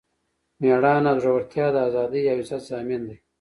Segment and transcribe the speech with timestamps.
[0.61, 3.17] میړانه او زړورتیا د ازادۍ او عزت ضامن دی.